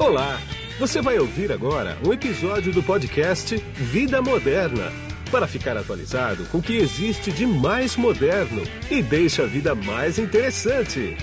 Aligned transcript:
Olá! 0.00 0.40
Você 0.78 1.02
vai 1.02 1.18
ouvir 1.18 1.52
agora 1.52 1.98
um 2.02 2.10
episódio 2.10 2.72
do 2.72 2.82
podcast 2.82 3.54
Vida 3.74 4.22
Moderna 4.22 4.90
para 5.30 5.46
ficar 5.46 5.76
atualizado 5.76 6.46
com 6.46 6.56
o 6.56 6.62
que 6.62 6.78
existe 6.78 7.30
de 7.30 7.46
mais 7.46 7.96
moderno 7.98 8.62
e 8.90 9.02
deixa 9.02 9.42
a 9.42 9.46
vida 9.46 9.74
mais 9.74 10.18
interessante. 10.18 11.18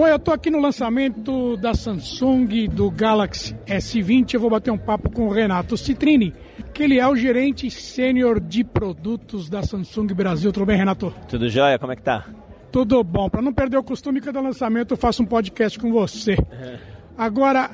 Bom, 0.00 0.08
eu 0.08 0.16
estou 0.16 0.32
aqui 0.32 0.50
no 0.50 0.58
lançamento 0.58 1.58
da 1.58 1.74
Samsung 1.74 2.66
do 2.68 2.90
Galaxy 2.90 3.54
S20. 3.66 4.32
Eu 4.32 4.40
vou 4.40 4.48
bater 4.48 4.70
um 4.70 4.78
papo 4.78 5.10
com 5.10 5.28
o 5.28 5.30
Renato 5.30 5.76
Citrini, 5.76 6.32
que 6.72 6.84
ele 6.84 6.98
é 6.98 7.06
o 7.06 7.14
gerente 7.14 7.70
sênior 7.70 8.40
de 8.40 8.64
produtos 8.64 9.50
da 9.50 9.62
Samsung 9.62 10.06
Brasil. 10.14 10.50
Tudo 10.52 10.64
bem, 10.64 10.78
Renato? 10.78 11.12
Tudo 11.28 11.50
jóia? 11.50 11.78
Como 11.78 11.92
é 11.92 11.96
que 11.96 12.02
tá? 12.02 12.24
Tudo 12.72 13.04
bom. 13.04 13.28
Para 13.28 13.42
não 13.42 13.52
perder 13.52 13.76
o 13.76 13.82
costume, 13.82 14.22
cada 14.22 14.40
lançamento 14.40 14.92
eu 14.92 14.96
faço 14.96 15.22
um 15.22 15.26
podcast 15.26 15.78
com 15.78 15.92
você. 15.92 16.32
É. 16.50 16.78
Agora, 17.18 17.70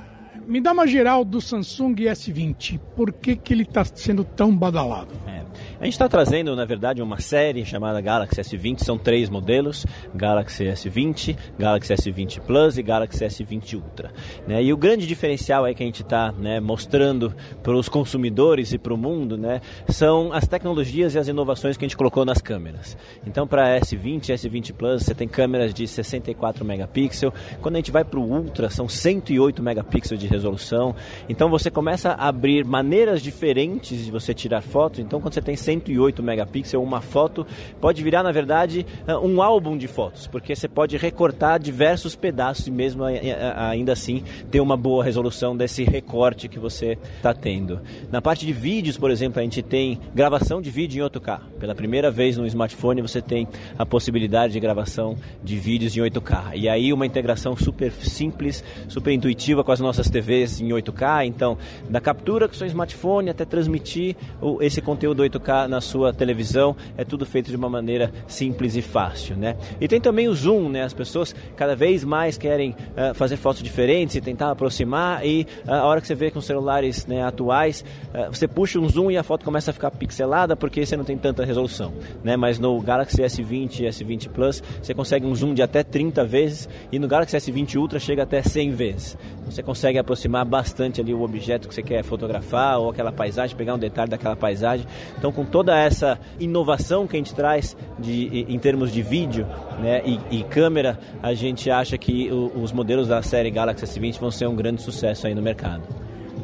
me 0.48 0.60
dá 0.60 0.72
uma 0.72 0.88
geral 0.88 1.24
do 1.24 1.40
Samsung 1.40 1.94
S20. 1.94 2.80
Por 2.96 3.12
que, 3.12 3.36
que 3.36 3.54
ele 3.54 3.62
está 3.62 3.84
sendo 3.84 4.24
tão 4.24 4.50
badalado? 4.52 5.12
É. 5.28 5.35
A 5.80 5.84
gente 5.84 5.94
está 5.94 6.08
trazendo, 6.08 6.54
na 6.56 6.64
verdade, 6.64 7.02
uma 7.02 7.18
série 7.20 7.64
chamada 7.64 8.00
Galaxy 8.00 8.40
S20. 8.40 8.84
São 8.84 8.98
três 8.98 9.28
modelos: 9.28 9.84
Galaxy 10.14 10.64
S20, 10.64 11.36
Galaxy 11.58 11.94
S20 11.94 12.40
Plus 12.40 12.78
e 12.78 12.82
Galaxy 12.82 13.24
S20 13.24 13.74
Ultra. 13.74 14.10
Né? 14.46 14.62
E 14.62 14.72
o 14.72 14.76
grande 14.76 15.06
diferencial 15.06 15.64
aí 15.64 15.74
que 15.74 15.82
a 15.82 15.86
gente 15.86 16.02
está 16.02 16.32
né, 16.32 16.60
mostrando 16.60 17.34
para 17.62 17.74
os 17.74 17.88
consumidores 17.88 18.72
e 18.72 18.78
para 18.78 18.94
o 18.94 18.96
mundo 18.96 19.36
né, 19.36 19.60
são 19.88 20.32
as 20.32 20.46
tecnologias 20.46 21.14
e 21.14 21.18
as 21.18 21.28
inovações 21.28 21.76
que 21.76 21.84
a 21.84 21.88
gente 21.88 21.96
colocou 21.96 22.24
nas 22.24 22.40
câmeras. 22.40 22.96
Então, 23.26 23.46
para 23.46 23.78
S20 23.80 24.28
e 24.28 24.32
S20 24.32 24.72
Plus, 24.72 25.02
você 25.02 25.14
tem 25.14 25.28
câmeras 25.28 25.72
de 25.72 25.86
64 25.86 26.64
megapixels. 26.64 27.32
Quando 27.60 27.76
a 27.76 27.78
gente 27.78 27.90
vai 27.90 28.04
para 28.04 28.18
o 28.18 28.22
Ultra, 28.22 28.70
são 28.70 28.88
108 28.88 29.62
megapixels 29.62 30.20
de 30.20 30.26
resolução. 30.26 30.94
Então, 31.28 31.48
você 31.48 31.70
começa 31.70 32.10
a 32.10 32.28
abrir 32.28 32.64
maneiras 32.64 33.22
diferentes 33.22 34.04
de 34.04 34.10
você 34.10 34.34
tirar 34.34 34.60
fotos. 34.60 35.00
Então, 35.00 35.20
quando 35.20 35.34
você 35.34 35.42
tem 35.46 35.56
108 35.56 36.22
megapixels, 36.22 36.84
uma 36.84 37.00
foto 37.00 37.46
pode 37.80 38.02
virar, 38.02 38.24
na 38.24 38.32
verdade, 38.32 38.84
ah, 39.06 39.20
um 39.20 39.40
álbum 39.40 39.78
de 39.78 39.86
fotos, 39.86 40.26
porque 40.26 40.56
você 40.56 40.66
pode 40.66 40.96
recortar 40.96 41.60
diversos 41.60 42.16
pedaços 42.16 42.66
e 42.66 42.70
mesmo 42.70 43.04
ainda 43.04 43.92
assim 43.92 44.24
ter 44.50 44.60
uma 44.60 44.76
boa 44.76 45.04
resolução 45.04 45.56
desse 45.56 45.84
recorte 45.84 46.48
que 46.48 46.58
você 46.58 46.98
está 47.16 47.32
tendo. 47.32 47.80
Na 48.10 48.20
parte 48.20 48.44
de 48.44 48.52
vídeos, 48.52 48.98
por 48.98 49.10
exemplo, 49.10 49.38
a 49.38 49.42
gente 49.42 49.62
tem 49.62 50.00
gravação 50.12 50.60
de 50.60 50.68
vídeo 50.68 51.04
em 51.04 51.08
8K. 51.08 51.40
Pela 51.58 51.74
primeira 51.74 52.10
vez 52.10 52.36
no 52.36 52.46
smartphone 52.46 53.00
você 53.00 53.22
tem 53.22 53.46
a 53.78 53.86
possibilidade 53.86 54.52
de 54.52 54.60
gravação 54.60 55.16
de 55.42 55.56
vídeos 55.56 55.96
em 55.96 56.00
8K. 56.00 56.52
E 56.54 56.68
aí 56.68 56.92
uma 56.92 57.06
integração 57.06 57.56
super 57.56 57.92
simples, 57.92 58.64
super 58.88 59.12
intuitiva 59.12 59.62
com 59.62 59.72
as 59.72 59.80
nossas 59.80 60.10
TVs 60.10 60.60
em 60.60 60.68
8K. 60.68 61.26
Então, 61.26 61.56
da 61.88 62.00
captura 62.00 62.48
com 62.48 62.54
seu 62.54 62.66
smartphone 62.66 63.30
até 63.30 63.44
transmitir 63.44 64.16
esse 64.60 64.80
conteúdo 64.82 65.22
8K 65.22 65.46
8K 65.46 65.68
na 65.68 65.80
sua 65.80 66.12
televisão, 66.12 66.76
é 66.96 67.04
tudo 67.04 67.24
feito 67.24 67.50
de 67.50 67.56
uma 67.56 67.68
maneira 67.68 68.12
simples 68.26 68.74
e 68.76 68.82
fácil, 68.82 69.36
né? 69.36 69.56
E 69.80 69.86
tem 69.86 70.00
também 70.00 70.28
o 70.28 70.34
zoom, 70.34 70.68
né? 70.68 70.82
As 70.82 70.92
pessoas 70.92 71.34
cada 71.56 71.76
vez 71.76 72.04
mais 72.04 72.36
querem 72.36 72.70
uh, 72.70 73.14
fazer 73.14 73.36
fotos 73.36 73.62
diferentes 73.62 74.16
e 74.16 74.20
tentar 74.20 74.50
aproximar 74.50 75.24
e 75.24 75.46
uh, 75.66 75.72
a 75.72 75.84
hora 75.84 76.00
que 76.00 76.06
você 76.06 76.14
vê 76.14 76.30
com 76.30 76.40
celulares 76.40 77.06
né, 77.06 77.22
atuais, 77.22 77.84
uh, 78.14 78.32
você 78.32 78.48
puxa 78.48 78.78
um 78.78 78.88
zoom 78.88 79.10
e 79.10 79.16
a 79.16 79.22
foto 79.22 79.44
começa 79.44 79.70
a 79.70 79.74
ficar 79.74 79.90
pixelada 79.90 80.56
porque 80.56 80.84
você 80.84 80.96
não 80.96 81.04
tem 81.04 81.16
tanta 81.16 81.44
resolução, 81.46 81.92
né? 82.24 82.36
Mas 82.36 82.58
no 82.58 82.80
Galaxy 82.80 83.22
S20 83.22 83.80
e 83.80 83.84
S20 83.84 84.30
Plus, 84.30 84.62
você 84.82 84.94
consegue 84.94 85.26
um 85.26 85.34
zoom 85.34 85.52
de 85.52 85.62
até 85.62 85.82
30 85.82 86.24
vezes 86.24 86.68
e 86.90 86.98
no 86.98 87.06
Galaxy 87.06 87.36
S20 87.36 87.76
Ultra 87.76 88.00
chega 88.00 88.22
até 88.22 88.42
100 88.42 88.70
vezes. 88.70 89.18
Você 89.44 89.62
consegue 89.62 89.98
aproximar 89.98 90.44
bastante 90.44 91.00
ali 91.00 91.12
o 91.12 91.22
objeto 91.22 91.68
que 91.68 91.74
você 91.74 91.82
quer 91.82 92.02
fotografar 92.02 92.78
ou 92.78 92.90
aquela 92.90 93.12
paisagem, 93.12 93.56
pegar 93.56 93.74
um 93.74 93.78
detalhe 93.78 94.10
daquela 94.10 94.34
paisagem. 94.34 94.86
Então, 95.18 95.26
então, 95.26 95.32
com 95.32 95.44
toda 95.44 95.76
essa 95.76 96.20
inovação 96.38 97.04
que 97.04 97.16
a 97.16 97.18
gente 97.18 97.34
traz 97.34 97.76
de, 97.98 98.46
em 98.48 98.56
termos 98.60 98.92
de 98.92 99.02
vídeo 99.02 99.44
né, 99.80 100.00
e, 100.06 100.38
e 100.38 100.44
câmera, 100.44 101.00
a 101.20 101.34
gente 101.34 101.68
acha 101.68 101.98
que 101.98 102.30
o, 102.30 102.62
os 102.62 102.70
modelos 102.70 103.08
da 103.08 103.20
série 103.22 103.50
Galaxy 103.50 103.84
S20 103.84 104.20
vão 104.20 104.30
ser 104.30 104.46
um 104.46 104.54
grande 104.54 104.80
sucesso 104.82 105.26
aí 105.26 105.34
no 105.34 105.42
mercado. 105.42 105.82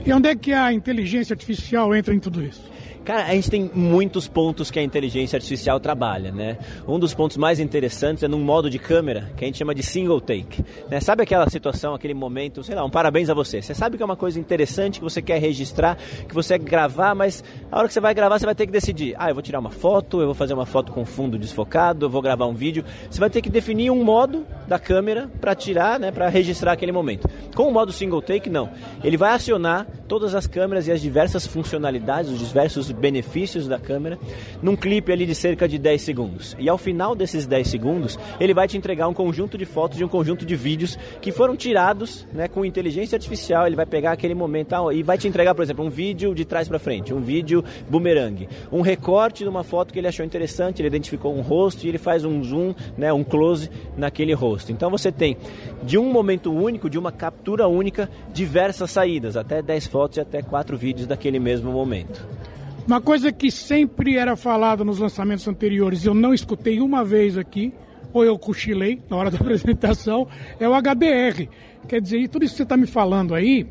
E 0.04 0.12
onde 0.12 0.28
é 0.28 0.34
que 0.34 0.52
a 0.52 0.72
inteligência 0.72 1.32
artificial 1.32 1.94
entra 1.94 2.12
em 2.12 2.18
tudo 2.18 2.42
isso? 2.42 2.71
Cara, 3.04 3.24
a 3.24 3.34
gente 3.34 3.50
tem 3.50 3.70
muitos 3.74 4.28
pontos 4.28 4.70
que 4.70 4.78
a 4.78 4.82
inteligência 4.82 5.36
artificial 5.36 5.80
trabalha, 5.80 6.30
né? 6.30 6.56
Um 6.86 7.00
dos 7.00 7.12
pontos 7.12 7.36
mais 7.36 7.58
interessantes 7.58 8.22
é 8.22 8.28
num 8.28 8.40
modo 8.40 8.70
de 8.70 8.78
câmera 8.78 9.28
que 9.36 9.44
a 9.44 9.46
gente 9.46 9.58
chama 9.58 9.74
de 9.74 9.82
single 9.82 10.20
take. 10.20 10.64
Né? 10.88 11.00
Sabe 11.00 11.24
aquela 11.24 11.50
situação, 11.50 11.94
aquele 11.94 12.14
momento, 12.14 12.62
sei 12.62 12.76
lá, 12.76 12.84
um 12.84 12.90
parabéns 12.90 13.28
a 13.28 13.34
você. 13.34 13.60
Você 13.60 13.74
sabe 13.74 13.96
que 13.96 14.02
é 14.04 14.06
uma 14.06 14.16
coisa 14.16 14.38
interessante 14.38 15.00
que 15.00 15.04
você 15.04 15.20
quer 15.20 15.38
registrar, 15.40 15.96
que 16.28 16.34
você 16.34 16.56
quer 16.56 16.64
gravar, 16.64 17.12
mas 17.14 17.42
a 17.72 17.78
hora 17.78 17.88
que 17.88 17.94
você 17.94 18.00
vai 18.00 18.14
gravar, 18.14 18.38
você 18.38 18.46
vai 18.46 18.54
ter 18.54 18.66
que 18.66 18.72
decidir. 18.72 19.16
Ah, 19.18 19.30
eu 19.30 19.34
vou 19.34 19.42
tirar 19.42 19.58
uma 19.58 19.70
foto, 19.70 20.20
eu 20.20 20.26
vou 20.26 20.34
fazer 20.34 20.54
uma 20.54 20.66
foto 20.66 20.92
com 20.92 21.04
fundo 21.04 21.36
desfocado, 21.36 22.06
eu 22.06 22.10
vou 22.10 22.22
gravar 22.22 22.46
um 22.46 22.54
vídeo. 22.54 22.84
Você 23.10 23.18
vai 23.18 23.30
ter 23.30 23.42
que 23.42 23.50
definir 23.50 23.90
um 23.90 24.04
modo 24.04 24.46
da 24.68 24.78
câmera 24.78 25.28
para 25.40 25.56
tirar, 25.56 25.98
né, 25.98 26.12
para 26.12 26.28
registrar 26.28 26.72
aquele 26.72 26.92
momento. 26.92 27.28
Com 27.54 27.64
o 27.64 27.72
modo 27.72 27.90
single 27.90 28.22
take, 28.22 28.48
não. 28.48 28.70
Ele 29.02 29.16
vai 29.16 29.32
acionar 29.32 29.88
todas 30.12 30.34
as 30.34 30.46
câmeras 30.46 30.86
e 30.86 30.92
as 30.92 31.00
diversas 31.00 31.46
funcionalidades, 31.46 32.30
os 32.30 32.46
diversos 32.46 32.92
benefícios 32.92 33.66
da 33.66 33.78
câmera 33.78 34.18
num 34.62 34.76
clipe 34.76 35.10
ali 35.10 35.24
de 35.24 35.34
cerca 35.34 35.66
de 35.66 35.78
10 35.78 36.02
segundos. 36.02 36.54
E 36.58 36.68
ao 36.68 36.76
final 36.76 37.14
desses 37.14 37.46
10 37.46 37.66
segundos, 37.66 38.18
ele 38.38 38.52
vai 38.52 38.68
te 38.68 38.76
entregar 38.76 39.08
um 39.08 39.14
conjunto 39.14 39.56
de 39.56 39.64
fotos 39.64 39.98
e 39.98 40.04
um 40.04 40.08
conjunto 40.08 40.44
de 40.44 40.54
vídeos 40.54 40.98
que 41.22 41.32
foram 41.32 41.56
tirados 41.56 42.26
né, 42.30 42.46
com 42.46 42.62
inteligência 42.62 43.16
artificial. 43.16 43.66
Ele 43.66 43.74
vai 43.74 43.86
pegar 43.86 44.12
aquele 44.12 44.34
momento 44.34 44.74
ah, 44.74 44.92
e 44.92 45.02
vai 45.02 45.16
te 45.16 45.26
entregar, 45.26 45.54
por 45.54 45.62
exemplo, 45.62 45.82
um 45.82 45.88
vídeo 45.88 46.34
de 46.34 46.44
trás 46.44 46.68
para 46.68 46.78
frente, 46.78 47.14
um 47.14 47.22
vídeo 47.22 47.64
boomerang, 47.88 48.46
um 48.70 48.82
recorte 48.82 49.44
de 49.44 49.48
uma 49.48 49.64
foto 49.64 49.94
que 49.94 49.98
ele 49.98 50.08
achou 50.08 50.26
interessante, 50.26 50.82
ele 50.82 50.88
identificou 50.88 51.34
um 51.34 51.40
rosto 51.40 51.86
e 51.86 51.88
ele 51.88 51.96
faz 51.96 52.22
um 52.22 52.44
zoom, 52.44 52.74
né, 52.98 53.10
um 53.14 53.24
close 53.24 53.70
naquele 53.96 54.34
rosto. 54.34 54.72
Então 54.72 54.90
você 54.90 55.10
tem 55.10 55.38
de 55.82 55.96
um 55.96 56.12
momento 56.12 56.52
único, 56.52 56.90
de 56.90 56.98
uma 56.98 57.10
captura 57.10 57.66
única, 57.66 58.10
diversas 58.30 58.90
saídas, 58.90 59.38
até 59.38 59.62
10 59.62 59.86
fotos 59.86 60.01
e 60.16 60.20
até 60.20 60.42
4 60.42 60.76
vídeos 60.76 61.06
daquele 61.06 61.38
mesmo 61.38 61.72
momento. 61.72 62.26
Uma 62.86 63.00
coisa 63.00 63.30
que 63.30 63.50
sempre 63.50 64.16
era 64.16 64.36
falada 64.36 64.84
nos 64.84 64.98
lançamentos 64.98 65.46
anteriores, 65.46 66.04
eu 66.04 66.14
não 66.14 66.34
escutei 66.34 66.80
uma 66.80 67.04
vez 67.04 67.38
aqui, 67.38 67.72
ou 68.12 68.24
eu 68.24 68.38
cochilei 68.38 69.00
na 69.08 69.16
hora 69.16 69.30
da 69.30 69.38
apresentação, 69.40 70.26
é 70.58 70.68
o 70.68 70.74
HDR. 70.74 71.48
Quer 71.88 72.00
dizer, 72.00 72.28
tudo 72.28 72.44
isso 72.44 72.54
que 72.54 72.58
você 72.58 72.62
está 72.64 72.76
me 72.76 72.86
falando 72.86 73.34
aí 73.34 73.66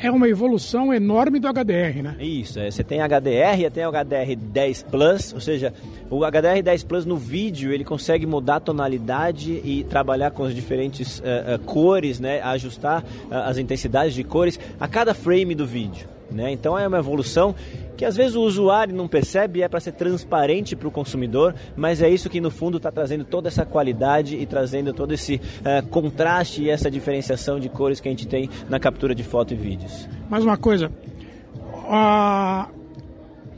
é 0.00 0.10
uma 0.10 0.28
evolução 0.28 0.92
enorme 0.92 1.38
do 1.38 1.48
HDR, 1.48 2.02
né? 2.02 2.16
Isso, 2.20 2.58
é, 2.58 2.70
você 2.70 2.82
tem 2.84 3.00
HDR 3.00 3.70
tem 3.72 3.86
o 3.86 3.90
HDR 3.90 4.36
10 4.36 4.82
Plus, 4.84 5.32
ou 5.32 5.40
seja, 5.40 5.72
o 6.10 6.20
HDR 6.24 6.62
10 6.62 6.84
Plus 6.84 7.04
no 7.04 7.16
vídeo 7.16 7.72
ele 7.72 7.84
consegue 7.84 8.26
mudar 8.26 8.56
a 8.56 8.60
tonalidade 8.60 9.60
e 9.64 9.84
trabalhar 9.84 10.30
com 10.30 10.44
as 10.44 10.54
diferentes 10.54 11.18
uh, 11.20 11.22
uh, 11.54 11.58
cores, 11.60 12.20
né? 12.20 12.40
Ajustar 12.42 13.02
uh, 13.02 13.34
as 13.46 13.58
intensidades 13.58 14.14
de 14.14 14.24
cores 14.24 14.58
a 14.78 14.86
cada 14.86 15.14
frame 15.14 15.54
do 15.54 15.66
vídeo. 15.66 16.13
Né? 16.34 16.50
Então 16.50 16.76
é 16.76 16.86
uma 16.88 16.98
evolução 16.98 17.54
que 17.96 18.04
às 18.04 18.16
vezes 18.16 18.34
o 18.34 18.42
usuário 18.42 18.92
não 18.92 19.06
percebe, 19.06 19.62
é 19.62 19.68
para 19.68 19.78
ser 19.78 19.92
transparente 19.92 20.74
para 20.74 20.88
o 20.88 20.90
consumidor, 20.90 21.54
mas 21.76 22.02
é 22.02 22.10
isso 22.10 22.28
que 22.28 22.40
no 22.40 22.50
fundo 22.50 22.78
está 22.78 22.90
trazendo 22.90 23.24
toda 23.24 23.46
essa 23.46 23.64
qualidade 23.64 24.34
e 24.34 24.44
trazendo 24.44 24.92
todo 24.92 25.14
esse 25.14 25.36
uh, 25.36 25.86
contraste 25.90 26.64
e 26.64 26.70
essa 26.70 26.90
diferenciação 26.90 27.60
de 27.60 27.68
cores 27.68 28.00
que 28.00 28.08
a 28.08 28.10
gente 28.10 28.26
tem 28.26 28.50
na 28.68 28.80
captura 28.80 29.14
de 29.14 29.22
foto 29.22 29.54
e 29.54 29.56
vídeos. 29.56 30.08
Mais 30.28 30.42
uma 30.42 30.56
coisa, 30.56 30.90
uh, 31.68 32.68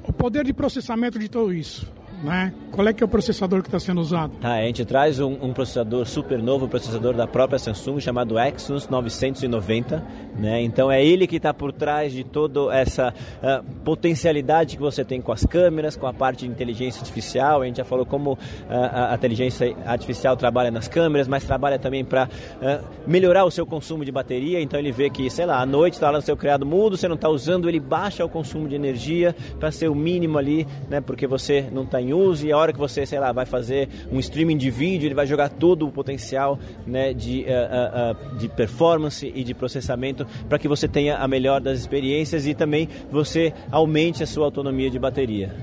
o 0.07 0.13
poder 0.13 0.45
de 0.45 0.53
processamento 0.53 1.19
de 1.19 1.31
tudo 1.31 1.55
isso 1.55 1.91
né? 2.23 2.53
Qual 2.73 2.87
é 2.87 2.93
que 2.93 3.03
é 3.03 3.07
o 3.07 3.09
processador 3.09 3.63
que 3.63 3.69
está 3.69 3.81
sendo 3.81 4.01
usado? 4.01 4.35
Tá, 4.41 4.55
a 4.55 4.63
gente 4.63 4.85
traz 4.85 5.19
um, 5.19 5.33
um, 5.41 5.53
processador 5.53 6.05
super 6.07 6.39
novo, 6.43 6.69
processador 6.69 7.15
da 7.15 7.27
própria 7.27 7.59
Samsung 7.59 8.01
chamado 8.01 8.39
Exynos 8.39 8.89
990, 8.89 10.05
né? 10.39 10.61
Então 10.63 10.91
é 10.91 11.05
ele 11.05 11.27
que 11.27 11.37
está 11.37 11.55
por 11.55 11.73
trás 11.73 12.13
de 12.13 12.23
toda 12.23 12.75
essa 12.75 13.13
uh, 13.13 13.65
potencialidade 13.83 14.77
que 14.77 14.83
você 14.83 15.05
tem 15.05 15.21
com 15.21 15.33
as 15.33 15.45
câmeras, 15.45 15.97
com 15.97 16.07
a 16.07 16.13
parte 16.13 16.41
de 16.41 16.51
inteligência 16.51 17.01
artificial. 17.01 17.63
A 17.63 17.67
gente 17.67 17.79
já 17.79 17.85
falou 17.85 18.05
como 18.05 18.33
uh, 18.33 18.39
a 18.69 19.15
inteligência 19.15 19.75
artificial 19.87 20.37
trabalha 20.37 20.71
nas 20.71 20.89
câmeras, 20.89 21.27
mas 21.27 21.45
trabalha 21.45 21.79
também 21.79 22.05
para 22.05 22.25
uh, 22.25 22.29
ah, 22.63 22.81
melhorar 23.07 23.45
o 23.45 23.51
seu 23.51 23.65
consumo 23.65 24.05
de 24.05 24.13
bateria. 24.13 24.61
Então 24.61 24.79
ele 24.79 24.93
vê 24.93 25.09
que, 25.09 25.31
sei 25.31 25.47
lá, 25.47 25.61
à 25.61 25.67
noite 25.67 25.95
está 25.95 26.11
lá 26.11 26.19
no 26.19 26.25
seu 26.25 26.37
criado 26.37 26.67
mudo, 26.67 26.97
você 26.97 27.09
não 27.09 27.15
está 27.15 27.29
usando, 27.29 27.69
ele 27.69 27.81
baixa 27.81 28.25
o 28.25 28.29
consumo 28.29 28.69
de 28.69 28.75
energia 28.75 29.35
para 29.59 29.71
ser 29.71 29.89
o 29.89 29.95
mínimo 29.95 30.37
ali, 30.39 30.67
né? 30.91 31.01
Porque 31.01 31.27
você 31.27 31.69
não 31.73 31.85
está 31.85 32.01
em 32.07 32.13
uso 32.13 32.47
e 32.47 32.53
a 32.53 32.57
hora 32.57 32.73
que 32.73 32.79
você, 32.79 33.05
sei 33.05 33.19
lá, 33.19 33.33
vai 33.33 33.47
fazer 33.47 33.89
um 34.11 34.19
streaming 34.19 34.57
de 34.57 34.71
vídeo, 34.71 35.07
ele 35.07 35.15
vai 35.15 35.27
jogar 35.27 35.49
todo 35.49 35.87
o 35.87 35.93
potencial 35.93 36.59
né, 36.87 37.13
de, 37.13 37.45
uh, 37.45 38.35
uh, 38.35 38.39
de 38.39 38.49
performance 38.49 39.31
e 39.35 39.43
de 39.43 39.55
processamento 39.55 40.27
para 40.49 40.59
que 40.59 40.69
você 40.69 40.87
tenha 40.87 41.17
a 41.17 41.29
melhor 41.29 41.61
das 41.61 41.79
experiências 41.79 42.47
e 42.47 42.55
também 42.55 42.89
você 43.11 43.53
aumente 43.71 44.23
a 44.23 44.27
sua 44.27 44.45
autonomia 44.45 44.91
de 44.91 44.99
bateria. 44.99 45.55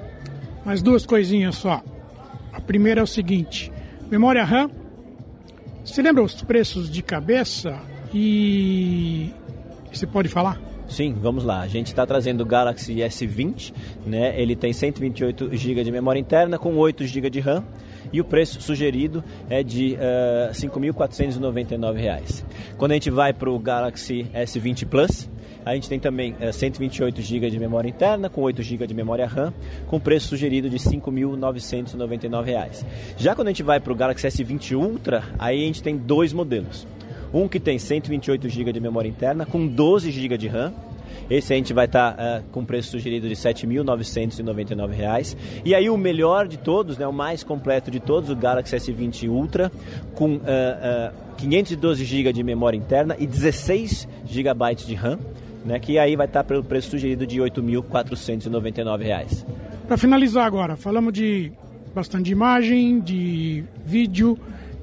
Mais 0.65 0.81
duas 0.81 1.05
coisinhas 1.05 1.55
só. 1.55 1.81
A 2.51 2.61
primeira 2.61 3.01
é 3.01 3.03
o 3.03 3.07
seguinte: 3.07 3.71
Memória 4.09 4.43
RAM. 4.43 4.69
Você 5.83 6.01
lembra 6.01 6.23
os 6.23 6.41
preços 6.41 6.89
de 6.89 7.01
cabeça? 7.01 7.77
E 8.13 9.31
você 9.91 10.07
pode 10.07 10.29
falar? 10.29 10.72
Sim, 10.93 11.13
vamos 11.19 11.43
lá. 11.43 11.59
A 11.61 11.67
gente 11.67 11.87
está 11.87 12.05
trazendo 12.05 12.41
o 12.41 12.45
Galaxy 12.45 12.97
S20, 12.97 13.73
né? 14.05 14.39
Ele 14.39 14.55
tem 14.55 14.71
128 14.71 15.57
GB 15.57 15.83
de 15.83 15.91
memória 15.91 16.19
interna 16.19 16.59
com 16.59 16.77
8 16.77 17.07
GB 17.07 17.31
de 17.31 17.39
RAM 17.39 17.63
e 18.11 18.21
o 18.21 18.23
preço 18.23 18.61
sugerido 18.61 19.23
é 19.49 19.63
de 19.63 19.95
uh, 19.95 20.49
R$ 20.49 20.53
5.499. 20.53 22.43
Quando 22.77 22.91
a 22.91 22.93
gente 22.93 23.09
vai 23.09 23.33
para 23.33 23.49
o 23.49 23.57
Galaxy 23.57 24.27
S20 24.35 24.85
Plus, 24.85 25.27
a 25.65 25.73
gente 25.73 25.89
tem 25.89 25.99
também 25.99 26.33
uh, 26.33 26.53
128 26.53 27.23
GB 27.23 27.49
de 27.49 27.57
memória 27.57 27.89
interna 27.89 28.29
com 28.29 28.41
8 28.41 28.61
GB 28.61 28.85
de 28.85 28.93
memória 28.93 29.25
RAM, 29.25 29.51
com 29.87 29.99
preço 29.99 30.27
sugerido 30.27 30.69
de 30.69 30.77
R$ 30.77 30.83
5.999. 30.83 32.85
Já 33.17 33.33
quando 33.33 33.47
a 33.47 33.49
gente 33.49 33.63
vai 33.63 33.79
para 33.79 33.91
o 33.91 33.95
Galaxy 33.95 34.27
S20 34.27 34.77
Ultra, 34.77 35.23
aí 35.39 35.63
a 35.63 35.65
gente 35.65 35.81
tem 35.81 35.97
dois 35.97 36.31
modelos. 36.31 36.85
Um 37.33 37.47
que 37.47 37.59
tem 37.59 37.80
128 37.80 38.47
GB 38.47 38.71
de 38.71 38.80
memória 38.80 39.09
interna 39.09 39.45
com 39.45 39.65
12 39.68 40.12
GB 40.12 40.38
de 40.38 40.47
RAM. 40.47 40.74
Esse 41.30 41.53
a 41.53 41.56
gente 41.56 41.74
vai 41.74 41.85
estar 41.85 42.13
tá, 42.13 42.41
uh, 42.41 42.44
com 42.51 42.65
preço 42.65 42.91
sugerido 42.91 43.27
de 43.27 43.33
R$ 43.33 43.39
7.999. 43.39 45.35
E 45.63 45.74
aí 45.74 45.89
o 45.89 45.97
melhor 45.97 46.47
de 46.47 46.57
todos, 46.57 46.97
né, 46.97 47.07
o 47.07 47.13
mais 47.13 47.44
completo 47.44 47.89
de 47.89 48.00
todos, 48.00 48.30
o 48.30 48.35
Galaxy 48.35 48.75
S20 48.75 49.30
Ultra, 49.30 49.71
com 50.15 50.35
uh, 50.35 50.39
uh, 50.39 51.13
512 51.38 52.03
GB 52.03 52.33
de 52.33 52.44
memória 52.44 52.77
interna 52.77 53.15
e 53.18 53.25
16 53.25 54.07
GB 54.25 54.75
de 54.75 54.94
RAM, 54.95 55.18
né, 55.65 55.79
que 55.79 55.97
aí 55.97 56.15
vai 56.15 56.27
estar 56.27 56.44
tá 56.44 56.47
pelo 56.47 56.63
preço 56.63 56.91
sugerido 56.91 57.25
de 57.25 57.39
R$ 57.41 57.50
8.499. 57.50 59.45
Para 59.88 59.97
finalizar 59.97 60.45
agora, 60.45 60.75
falamos 60.75 61.13
de 61.13 61.51
bastante 61.94 62.31
imagem, 62.31 63.00
de 63.00 63.63
vídeo 63.86 64.38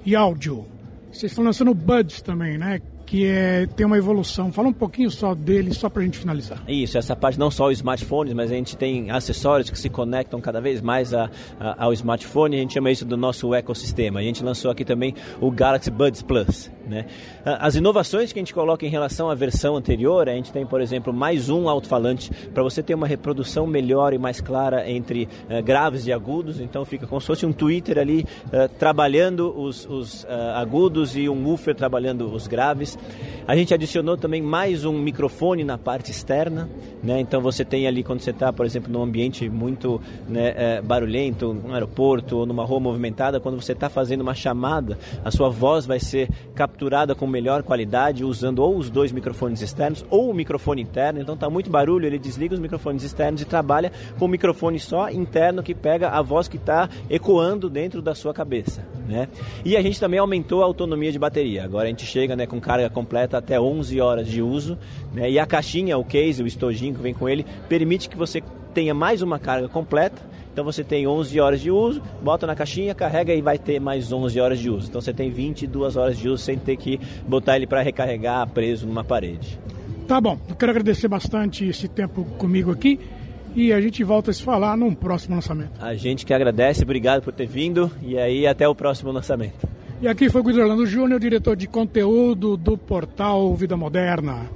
e 0.04 0.16
áudio. 0.16 0.66
Vocês 1.12 1.32
estão 1.32 1.44
lançando 1.44 1.70
o 1.70 1.74
Buds 1.74 2.22
também, 2.22 2.56
né? 2.56 2.80
que 3.10 3.26
é, 3.26 3.66
tem 3.66 3.84
uma 3.84 3.98
evolução. 3.98 4.52
Fala 4.52 4.68
um 4.68 4.72
pouquinho 4.72 5.10
só 5.10 5.34
dele, 5.34 5.74
só 5.74 5.90
para 5.90 6.00
a 6.00 6.04
gente 6.04 6.16
finalizar. 6.16 6.62
Isso, 6.68 6.96
essa 6.96 7.16
parte 7.16 7.36
não 7.36 7.50
só 7.50 7.66
os 7.66 7.78
smartphones, 7.78 8.32
mas 8.32 8.52
a 8.52 8.54
gente 8.54 8.76
tem 8.76 9.10
acessórios 9.10 9.68
que 9.68 9.76
se 9.76 9.88
conectam 9.88 10.40
cada 10.40 10.60
vez 10.60 10.80
mais 10.80 11.12
a, 11.12 11.28
a, 11.58 11.86
ao 11.86 11.92
smartphone. 11.92 12.54
A 12.54 12.60
gente 12.60 12.74
chama 12.74 12.88
isso 12.88 13.04
do 13.04 13.16
nosso 13.16 13.52
ecossistema. 13.52 14.20
A 14.20 14.22
gente 14.22 14.44
lançou 14.44 14.70
aqui 14.70 14.84
também 14.84 15.12
o 15.40 15.50
Galaxy 15.50 15.90
Buds 15.90 16.22
Plus. 16.22 16.70
Né? 16.90 17.06
As 17.44 17.76
inovações 17.76 18.32
que 18.32 18.38
a 18.40 18.42
gente 18.42 18.52
coloca 18.52 18.84
em 18.84 18.88
relação 18.88 19.30
à 19.30 19.34
versão 19.34 19.76
anterior, 19.76 20.28
a 20.28 20.34
gente 20.34 20.50
tem, 20.50 20.66
por 20.66 20.80
exemplo, 20.80 21.12
mais 21.12 21.48
um 21.48 21.68
alto-falante 21.68 22.32
para 22.52 22.64
você 22.64 22.82
ter 22.82 22.94
uma 22.94 23.06
reprodução 23.06 23.64
melhor 23.64 24.12
e 24.12 24.18
mais 24.18 24.40
clara 24.40 24.90
entre 24.90 25.28
uh, 25.48 25.62
graves 25.62 26.08
e 26.08 26.12
agudos. 26.12 26.60
Então 26.60 26.84
fica 26.84 27.06
como 27.06 27.20
se 27.20 27.28
fosse 27.28 27.46
um 27.46 27.52
Twitter 27.52 27.96
ali 27.96 28.26
uh, 28.46 28.68
trabalhando 28.76 29.56
os, 29.56 29.86
os 29.88 30.24
uh, 30.24 30.26
agudos 30.56 31.16
e 31.16 31.28
um 31.28 31.44
woofer 31.46 31.76
trabalhando 31.76 32.28
os 32.34 32.48
graves. 32.48 32.98
A 33.46 33.54
gente 33.54 33.72
adicionou 33.72 34.16
também 34.16 34.42
mais 34.42 34.84
um 34.84 34.98
microfone 34.98 35.62
na 35.62 35.78
parte 35.78 36.10
externa, 36.10 36.68
né? 37.02 37.20
Então 37.20 37.40
você 37.40 37.64
tem 37.64 37.86
ali 37.86 38.02
quando 38.02 38.20
você 38.20 38.30
está, 38.30 38.52
por 38.52 38.66
exemplo, 38.66 38.92
num 38.92 39.02
ambiente 39.02 39.48
muito 39.48 40.00
né, 40.28 40.80
barulhento, 40.82 41.54
num 41.54 41.72
aeroporto 41.72 42.38
ou 42.38 42.46
numa 42.46 42.64
rua 42.64 42.80
movimentada, 42.80 43.38
quando 43.38 43.60
você 43.60 43.72
está 43.72 43.88
fazendo 43.88 44.22
uma 44.22 44.34
chamada, 44.34 44.98
a 45.24 45.30
sua 45.30 45.48
voz 45.48 45.86
vai 45.86 46.00
ser 46.00 46.28
capturada 46.80 47.14
com 47.14 47.26
melhor 47.26 47.62
qualidade 47.62 48.24
usando 48.24 48.60
ou 48.60 48.76
os 48.78 48.88
dois 48.88 49.12
microfones 49.12 49.60
externos 49.60 50.02
ou 50.08 50.30
o 50.30 50.34
microfone 50.34 50.80
interno. 50.80 51.20
Então 51.20 51.34
está 51.34 51.50
muito 51.50 51.68
barulho, 51.68 52.06
ele 52.06 52.18
desliga 52.18 52.54
os 52.54 52.60
microfones 52.60 53.02
externos 53.02 53.42
e 53.42 53.44
trabalha 53.44 53.92
com 54.18 54.24
o 54.24 54.28
microfone 54.28 54.80
só 54.80 55.10
interno 55.10 55.62
que 55.62 55.74
pega 55.74 56.08
a 56.08 56.22
voz 56.22 56.48
que 56.48 56.56
está 56.56 56.88
ecoando 57.10 57.68
dentro 57.68 58.00
da 58.00 58.14
sua 58.14 58.32
cabeça, 58.32 58.82
né? 59.06 59.28
E 59.62 59.76
a 59.76 59.82
gente 59.82 60.00
também 60.00 60.18
aumentou 60.18 60.62
a 60.62 60.64
autonomia 60.64 61.12
de 61.12 61.18
bateria. 61.18 61.64
Agora 61.64 61.84
a 61.84 61.90
gente 61.90 62.06
chega, 62.06 62.34
né, 62.34 62.46
com 62.46 62.58
carga 62.58 62.88
completa 62.88 63.36
até 63.36 63.60
11 63.60 64.00
horas 64.00 64.26
de 64.26 64.40
uso. 64.40 64.78
Né? 65.12 65.30
E 65.30 65.38
a 65.38 65.44
caixinha, 65.44 65.98
o 65.98 66.04
case, 66.04 66.42
o 66.42 66.46
estojinho 66.46 66.94
que 66.94 67.02
vem 67.02 67.12
com 67.12 67.28
ele, 67.28 67.44
permite 67.68 68.08
que 68.08 68.16
você 68.16 68.42
tenha 68.72 68.94
mais 68.94 69.20
uma 69.20 69.38
carga 69.38 69.68
completa. 69.68 70.29
Então 70.52 70.64
você 70.64 70.82
tem 70.82 71.06
11 71.06 71.38
horas 71.40 71.60
de 71.60 71.70
uso, 71.70 72.02
bota 72.22 72.46
na 72.46 72.54
caixinha, 72.54 72.94
carrega 72.94 73.32
e 73.34 73.40
vai 73.40 73.58
ter 73.58 73.80
mais 73.80 74.12
11 74.12 74.40
horas 74.40 74.58
de 74.58 74.68
uso. 74.68 74.88
Então 74.88 75.00
você 75.00 75.12
tem 75.12 75.30
22 75.30 75.96
horas 75.96 76.18
de 76.18 76.28
uso 76.28 76.42
sem 76.42 76.58
ter 76.58 76.76
que 76.76 77.00
botar 77.26 77.56
ele 77.56 77.66
para 77.66 77.82
recarregar 77.82 78.48
preso 78.48 78.86
numa 78.86 79.04
parede. 79.04 79.58
Tá 80.06 80.20
bom, 80.20 80.38
eu 80.48 80.56
quero 80.56 80.72
agradecer 80.72 81.06
bastante 81.06 81.64
esse 81.64 81.86
tempo 81.86 82.24
comigo 82.36 82.72
aqui 82.72 82.98
e 83.54 83.72
a 83.72 83.80
gente 83.80 84.02
volta 84.02 84.30
a 84.30 84.34
se 84.34 84.42
falar 84.42 84.76
num 84.76 84.94
próximo 84.94 85.36
lançamento. 85.36 85.72
A 85.80 85.94
gente 85.94 86.26
que 86.26 86.34
agradece, 86.34 86.82
obrigado 86.82 87.22
por 87.22 87.32
ter 87.32 87.46
vindo 87.46 87.90
e 88.02 88.18
aí 88.18 88.46
até 88.46 88.68
o 88.68 88.74
próximo 88.74 89.12
lançamento. 89.12 89.68
E 90.02 90.08
aqui 90.08 90.30
foi 90.30 90.40
o 90.40 90.44
Guido 90.44 90.60
Orlando 90.60 90.86
Júnior, 90.86 91.20
diretor 91.20 91.54
de 91.54 91.66
conteúdo 91.66 92.56
do 92.56 92.76
portal 92.76 93.54
Vida 93.54 93.76
Moderna. 93.76 94.50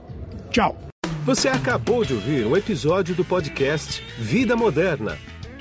Tchau. 0.51 0.77
Você 1.25 1.49
acabou 1.49 2.05
de 2.05 2.15
ouvir 2.15 2.47
um 2.47 2.57
episódio 2.57 3.15
do 3.15 3.25
podcast 3.25 4.03
Vida 4.19 4.57
Moderna. 4.57 5.17